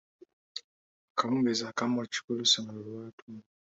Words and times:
Akawungeezi 1.11 1.63
akamu 1.65 1.95
olukiiko 1.99 2.29
lw'essomero 2.35 2.79
lwatuula. 2.87 3.45